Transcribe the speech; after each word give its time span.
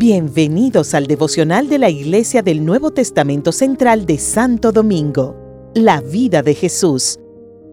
Bienvenidos 0.00 0.94
al 0.94 1.06
devocional 1.06 1.68
de 1.68 1.78
la 1.78 1.90
Iglesia 1.90 2.40
del 2.40 2.64
Nuevo 2.64 2.90
Testamento 2.90 3.52
Central 3.52 4.06
de 4.06 4.16
Santo 4.16 4.72
Domingo, 4.72 5.36
la 5.74 6.00
vida 6.00 6.40
de 6.40 6.54
Jesús. 6.54 7.20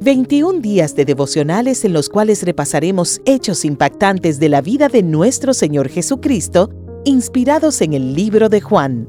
21 0.02 0.60
días 0.60 0.94
de 0.94 1.06
devocionales 1.06 1.86
en 1.86 1.94
los 1.94 2.10
cuales 2.10 2.44
repasaremos 2.44 3.22
hechos 3.24 3.64
impactantes 3.64 4.42
de 4.42 4.50
la 4.50 4.60
vida 4.60 4.90
de 4.90 5.04
nuestro 5.04 5.54
Señor 5.54 5.88
Jesucristo, 5.88 6.70
inspirados 7.06 7.80
en 7.80 7.94
el 7.94 8.14
libro 8.14 8.50
de 8.50 8.60
Juan. 8.60 9.08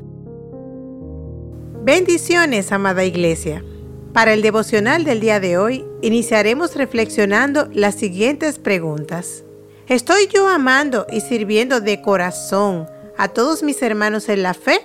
Bendiciones, 1.82 2.70
amada 2.70 3.04
Iglesia. 3.04 3.64
Para 4.12 4.32
el 4.32 4.42
devocional 4.42 5.02
del 5.02 5.18
día 5.18 5.40
de 5.40 5.58
hoy, 5.58 5.84
iniciaremos 6.02 6.76
reflexionando 6.76 7.68
las 7.72 7.96
siguientes 7.96 8.60
preguntas. 8.60 9.42
¿Estoy 9.88 10.28
yo 10.32 10.46
amando 10.46 11.04
y 11.10 11.20
sirviendo 11.20 11.80
de 11.80 12.00
corazón 12.00 12.86
a 13.18 13.28
todos 13.28 13.64
mis 13.64 13.82
hermanos 13.82 14.28
en 14.28 14.42
la 14.42 14.54
fe? 14.54 14.80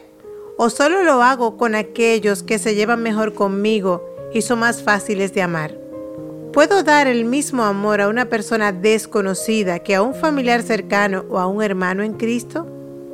¿O 0.57 0.69
solo 0.69 1.03
lo 1.03 1.21
hago 1.21 1.55
con 1.55 1.75
aquellos 1.75 2.43
que 2.43 2.59
se 2.59 2.75
llevan 2.75 3.01
mejor 3.01 3.33
conmigo 3.33 4.03
y 4.33 4.41
son 4.41 4.59
más 4.59 4.81
fáciles 4.81 5.33
de 5.33 5.43
amar? 5.43 5.77
¿Puedo 6.51 6.83
dar 6.83 7.07
el 7.07 7.25
mismo 7.25 7.63
amor 7.63 8.01
a 8.01 8.07
una 8.07 8.29
persona 8.29 8.71
desconocida 8.71 9.79
que 9.79 9.95
a 9.95 10.01
un 10.01 10.15
familiar 10.15 10.63
cercano 10.63 11.25
o 11.29 11.37
a 11.39 11.47
un 11.47 11.63
hermano 11.63 12.03
en 12.03 12.13
Cristo? 12.13 12.67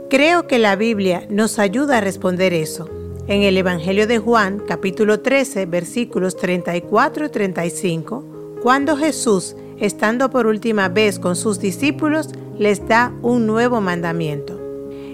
Creo 0.10 0.48
que 0.48 0.58
la 0.58 0.76
Biblia 0.76 1.26
nos 1.30 1.60
ayuda 1.60 1.98
a 1.98 2.02
responder 2.02 2.54
eso. 2.54 2.90
En 3.28 3.44
el 3.44 3.58
Evangelio 3.58 4.08
de 4.08 4.20
Juan, 4.20 4.64
capítulo 4.68 5.20
13, 5.20 5.66
versículos 5.66 6.36
34 6.36 7.26
y 7.26 7.30
35, 7.30 8.26
cuando 8.64 8.98
Jesús, 8.98 9.56
estando 9.80 10.30
por 10.30 10.48
última 10.48 10.90
vez 10.90 11.20
con 11.20 11.36
sus 11.36 11.60
discípulos, 11.60 12.30
les 12.58 12.86
da 12.88 13.14
un 13.22 13.46
nuevo 13.46 13.80
mandamiento 13.80 14.59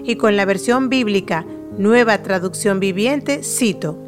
y 0.06 0.16
con 0.16 0.36
la 0.36 0.44
versión 0.44 0.88
bíblica 0.88 1.44
Nueva 1.76 2.22
Traducción 2.22 2.80
Viviente 2.80 3.42
cito, 3.42 3.98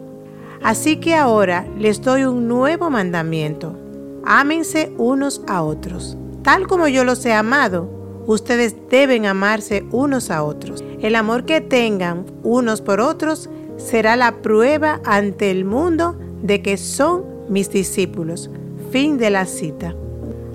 Así 0.63 0.97
que 0.97 1.15
ahora 1.15 1.67
les 1.79 2.03
doy 2.03 2.25
un 2.25 2.49
nuevo 2.49 2.91
mandamiento. 2.91 3.77
Ámense 4.25 4.93
unos 4.99 5.43
a 5.47 5.63
otros. 5.63 6.17
Tal 6.43 6.67
como 6.67 6.89
yo 6.89 7.05
los 7.05 7.25
he 7.25 7.33
amado, 7.33 7.89
ustedes 8.27 8.75
deben 8.91 9.27
amarse 9.27 9.85
unos 9.91 10.31
a 10.31 10.43
otros. 10.43 10.83
El 11.01 11.15
amor 11.15 11.45
que 11.45 11.61
tengan 11.61 12.27
unos 12.43 12.81
por 12.81 13.01
otros 13.01 13.49
será 13.77 14.17
la 14.17 14.43
prueba 14.43 15.01
ante 15.05 15.51
el 15.51 15.65
mundo 15.65 16.19
de 16.43 16.61
que 16.61 16.77
son 16.77 17.25
mis 17.49 17.71
discípulos. 17.71 18.51
Fin 18.91 19.19
de 19.19 19.31
la 19.31 19.47
cita. 19.47 19.95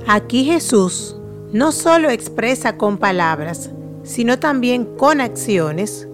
Aquí 0.07 0.43
Jesús 0.43 1.15
no 1.53 1.71
solo 1.71 2.09
expresa 2.09 2.77
con 2.77 2.97
palabras, 2.97 3.71
sino 4.03 4.39
también 4.39 4.85
con 4.97 5.21
acciones, 5.21 6.07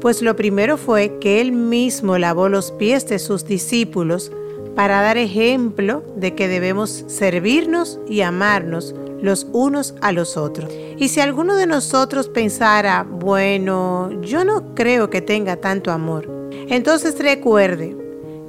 pues 0.00 0.22
lo 0.22 0.36
primero 0.36 0.76
fue 0.76 1.18
que 1.20 1.40
Él 1.40 1.52
mismo 1.52 2.16
lavó 2.18 2.48
los 2.48 2.72
pies 2.72 3.06
de 3.08 3.18
sus 3.18 3.44
discípulos 3.44 4.32
para 4.74 5.02
dar 5.02 5.18
ejemplo 5.18 6.02
de 6.16 6.34
que 6.34 6.48
debemos 6.48 7.04
servirnos 7.06 8.00
y 8.08 8.22
amarnos 8.22 8.94
los 9.20 9.46
unos 9.52 9.94
a 10.00 10.12
los 10.12 10.36
otros. 10.36 10.72
Y 10.96 11.08
si 11.08 11.20
alguno 11.20 11.54
de 11.56 11.66
nosotros 11.66 12.28
pensara, 12.28 13.06
bueno, 13.08 14.10
yo 14.22 14.44
no 14.44 14.74
creo 14.74 15.10
que 15.10 15.20
tenga 15.20 15.56
tanto 15.56 15.90
amor, 15.90 16.48
entonces 16.68 17.18
recuerde 17.18 17.96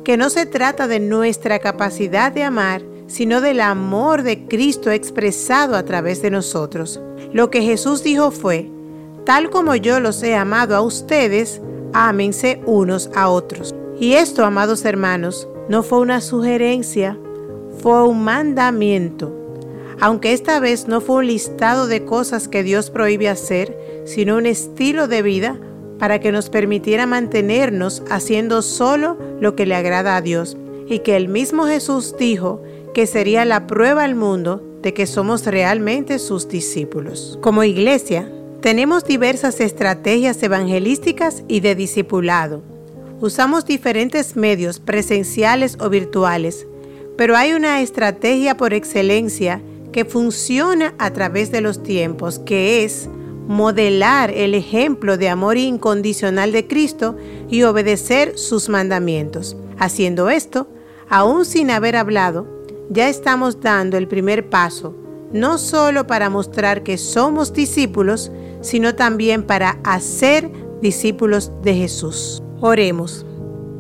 que 0.04 0.18
no 0.18 0.30
se 0.30 0.46
trata 0.46 0.88
de 0.88 1.00
nuestra 1.00 1.60
capacidad 1.60 2.32
de 2.32 2.44
amar, 2.44 2.82
sino 3.08 3.42
del 3.42 3.60
amor 3.60 4.24
de 4.24 4.48
Cristo 4.48 4.90
expresado 4.90 5.76
a 5.76 5.84
través 5.84 6.22
de 6.22 6.32
nosotros. 6.32 7.02
Lo 7.34 7.50
que 7.50 7.62
Jesús 7.62 8.04
dijo 8.04 8.32
fue, 8.32 8.70
Tal 9.32 9.50
como 9.50 9.78
yo 9.78 10.02
los 10.02 10.22
he 10.24 10.36
amado 10.36 10.76
a 10.76 10.82
ustedes, 10.82 11.62
ámense 11.94 12.60
unos 12.66 13.10
a 13.16 13.30
otros. 13.30 13.74
Y 13.98 14.16
esto, 14.16 14.44
amados 14.44 14.84
hermanos, 14.84 15.48
no 15.70 15.84
fue 15.84 16.00
una 16.00 16.20
sugerencia, 16.20 17.18
fue 17.82 18.06
un 18.06 18.26
mandamiento. 18.26 19.34
Aunque 20.02 20.34
esta 20.34 20.60
vez 20.60 20.90
no 20.90 21.00
fue 21.00 21.20
un 21.20 21.28
listado 21.28 21.88
de 21.88 22.04
cosas 22.04 22.50
que 22.50 22.62
Dios 22.62 22.90
prohíbe 22.90 23.30
hacer, 23.30 24.04
sino 24.04 24.36
un 24.36 24.48
estilo 24.48 25.08
de 25.08 25.22
vida 25.22 25.58
para 25.98 26.20
que 26.20 26.34
nos 26.34 26.50
permitiera 26.50 27.06
mantenernos 27.06 28.04
haciendo 28.10 28.62
solo 28.62 29.18
lo 29.40 29.56
que 29.56 29.66
le 29.66 29.76
agrada 29.76 30.18
a 30.18 30.22
Dios. 30.22 30.58
Y 30.90 31.00
que 31.00 31.16
el 31.16 31.30
mismo 31.30 31.68
Jesús 31.68 32.18
dijo 32.20 32.62
que 32.94 33.08
sería 33.08 33.46
la 33.46 33.66
prueba 33.66 34.04
al 34.04 34.16
mundo 34.16 34.62
de 34.82 34.94
que 34.94 35.08
somos 35.08 35.46
realmente 35.46 36.20
sus 36.20 36.50
discípulos. 36.50 37.40
Como 37.42 37.64
iglesia, 37.64 38.30
tenemos 38.62 39.04
diversas 39.04 39.60
estrategias 39.60 40.42
evangelísticas 40.44 41.44
y 41.48 41.62
de 41.62 41.74
discipulado. 41.74 42.62
Usamos 43.20 43.66
diferentes 43.66 44.36
medios 44.36 44.80
presenciales 44.80 45.78
o 45.80 45.90
virtuales, 45.90 46.68
pero 47.18 47.36
hay 47.36 47.54
una 47.54 47.82
estrategia 47.82 48.58
por 48.58 48.74
excelencia 48.74 49.62
que 49.92 50.06
funciona 50.06 50.94
a 51.00 51.12
través 51.12 51.52
de 51.52 51.62
los 51.62 51.82
tiempos, 51.82 52.40
que 52.40 52.84
es 52.84 53.10
modelar 53.48 54.32
el 54.32 54.54
ejemplo 54.54 55.18
de 55.18 55.30
amor 55.30 55.58
incondicional 55.58 56.52
de 56.52 56.68
Cristo 56.68 57.18
y 57.50 57.64
obedecer 57.64 58.38
sus 58.38 58.70
mandamientos. 58.70 59.58
Haciendo 59.80 60.30
esto, 60.30 60.68
aún 61.10 61.46
sin 61.46 61.72
haber 61.72 61.96
hablado, 61.96 62.48
ya 62.90 63.10
estamos 63.10 63.60
dando 63.60 63.98
el 63.98 64.08
primer 64.08 64.50
paso, 64.50 64.96
no 65.34 65.58
solo 65.58 66.06
para 66.08 66.30
mostrar 66.30 66.84
que 66.84 66.98
somos 66.98 67.54
discípulos, 67.54 68.32
sino 68.62 68.96
también 68.96 69.44
para 69.44 69.80
hacer 69.84 70.50
discípulos 70.82 71.52
de 71.62 71.76
Jesús. 71.76 72.42
Oremos. 72.60 73.26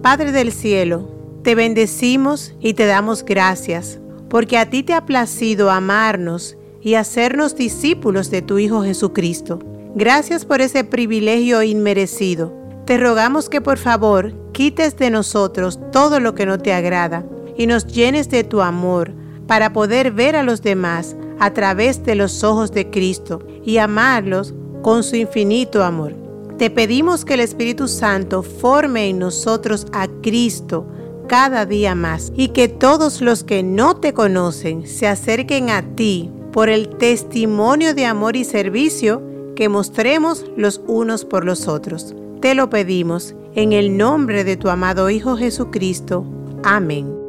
Padre 0.01 0.31
del 0.31 0.51
cielo, 0.51 1.09
te 1.43 1.55
bendecimos 1.55 2.53
y 2.59 2.73
te 2.73 2.85
damos 2.85 3.23
gracias, 3.23 3.99
porque 4.29 4.57
a 4.57 4.69
ti 4.69 4.83
te 4.83 4.93
ha 4.93 5.05
placido 5.05 5.71
amarnos 5.71 6.57
y 6.81 6.95
hacernos 6.95 7.55
discípulos 7.55 8.31
de 8.31 8.41
tu 8.41 8.57
Hijo 8.57 8.83
Jesucristo. 8.83 9.59
Gracias 9.95 10.45
por 10.45 10.61
ese 10.61 10.83
privilegio 10.83 11.61
inmerecido. 11.63 12.53
Te 12.85 12.97
rogamos 12.97 13.49
que 13.49 13.61
por 13.61 13.77
favor 13.77 14.33
quites 14.51 14.97
de 14.97 15.09
nosotros 15.09 15.79
todo 15.91 16.19
lo 16.19 16.33
que 16.33 16.45
no 16.45 16.57
te 16.57 16.73
agrada 16.73 17.25
y 17.57 17.67
nos 17.67 17.85
llenes 17.87 18.29
de 18.29 18.43
tu 18.43 18.61
amor 18.61 19.13
para 19.47 19.73
poder 19.73 20.11
ver 20.11 20.35
a 20.35 20.43
los 20.43 20.61
demás 20.61 21.15
a 21.39 21.53
través 21.53 22.03
de 22.03 22.15
los 22.15 22.43
ojos 22.43 22.71
de 22.71 22.89
Cristo 22.89 23.45
y 23.65 23.77
amarlos 23.77 24.53
con 24.81 25.03
su 25.03 25.15
infinito 25.15 25.83
amor. 25.83 26.15
Te 26.57 26.69
pedimos 26.69 27.25
que 27.25 27.33
el 27.33 27.39
Espíritu 27.39 27.87
Santo 27.87 28.43
forme 28.43 29.09
en 29.09 29.19
nosotros 29.19 29.87
a 29.93 30.07
Cristo 30.21 30.85
cada 31.27 31.65
día 31.65 31.95
más 31.95 32.31
y 32.35 32.49
que 32.49 32.67
todos 32.67 33.21
los 33.21 33.43
que 33.43 33.63
no 33.63 33.95
te 33.95 34.13
conocen 34.13 34.85
se 34.85 35.07
acerquen 35.07 35.69
a 35.69 35.95
ti 35.95 36.29
por 36.51 36.69
el 36.69 36.89
testimonio 36.97 37.93
de 37.95 38.05
amor 38.05 38.35
y 38.35 38.43
servicio 38.43 39.21
que 39.55 39.69
mostremos 39.69 40.45
los 40.57 40.81
unos 40.87 41.25
por 41.25 41.45
los 41.45 41.67
otros. 41.67 42.13
Te 42.41 42.55
lo 42.55 42.69
pedimos 42.69 43.35
en 43.55 43.73
el 43.73 43.97
nombre 43.97 44.43
de 44.43 44.57
tu 44.57 44.69
amado 44.69 45.09
Hijo 45.09 45.37
Jesucristo. 45.37 46.25
Amén. 46.63 47.20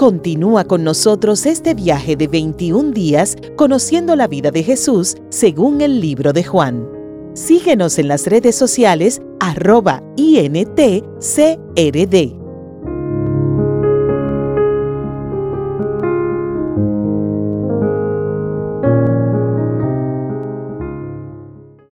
Continúa 0.00 0.64
con 0.64 0.82
nosotros 0.82 1.44
este 1.44 1.74
viaje 1.74 2.16
de 2.16 2.26
21 2.26 2.92
días 2.92 3.36
conociendo 3.54 4.16
la 4.16 4.28
vida 4.28 4.50
de 4.50 4.62
Jesús 4.62 5.18
según 5.28 5.82
el 5.82 6.00
libro 6.00 6.32
de 6.32 6.42
Juan. 6.42 6.88
Síguenos 7.34 7.98
en 7.98 8.08
las 8.08 8.26
redes 8.26 8.56
sociales 8.56 9.20
arroba 9.40 10.02
INTCRD. 10.16 10.70